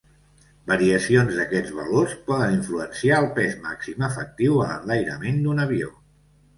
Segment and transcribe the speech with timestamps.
[0.69, 5.97] Variacions d'aquests valors poden influenciar el pes màxim efectiu a l'enlairament d'un avió.